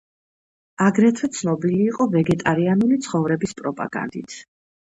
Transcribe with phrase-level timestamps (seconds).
[0.85, 4.43] აგრეთვე ცნობილი იყო ვეგეტარიანული ცხოვრების პროპაგანდით.